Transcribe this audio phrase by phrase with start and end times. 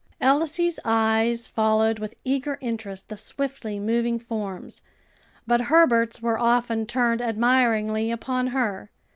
[0.19, 4.81] Elsie's eyes followed with eager interest the swiftly moving forms,
[5.45, 8.89] but Herbert's were often turned admiringly upon her.